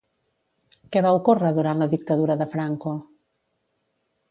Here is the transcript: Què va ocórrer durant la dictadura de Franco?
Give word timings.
Què 0.95 1.03
va 1.07 1.11
ocórrer 1.17 1.51
durant 1.59 1.85
la 1.85 1.89
dictadura 1.93 2.39
de 2.41 2.49
Franco? 2.57 2.97